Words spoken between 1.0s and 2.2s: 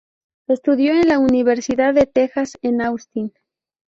la Universidad de